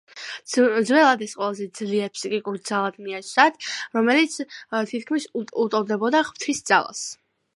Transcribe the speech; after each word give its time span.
ძველად, 0.51 1.19
ეს 1.25 1.35
ყველაზე 1.41 1.65
ძლიერ 1.79 2.07
ფსიქიკურ 2.15 2.57
ძალად 2.69 2.97
მიაჩნდათ, 3.09 3.69
რომელიც 3.99 4.39
თითქმის 4.93 5.29
უტოლდებოდა 5.43 6.25
ღვთის 6.31 6.67
ძალას. 6.73 7.05